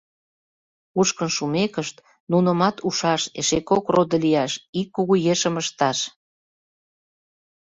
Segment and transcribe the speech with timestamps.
[0.93, 1.97] Кушкын шумекышт,
[2.31, 5.99] нунымат ушаш, эше кугу родо лияш, ик кугу ешым ышташ.